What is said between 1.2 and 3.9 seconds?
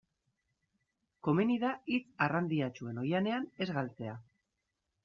Komeni da hitz arrandiatsuen oihanean ez